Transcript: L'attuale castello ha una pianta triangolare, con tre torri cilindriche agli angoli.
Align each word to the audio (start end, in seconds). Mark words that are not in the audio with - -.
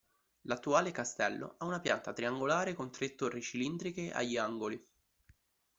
L'attuale 0.45 0.89
castello 0.91 1.53
ha 1.59 1.65
una 1.65 1.79
pianta 1.79 2.11
triangolare, 2.11 2.73
con 2.73 2.89
tre 2.89 3.13
torri 3.13 3.39
cilindriche 3.43 4.11
agli 4.11 4.35
angoli. 4.35 4.83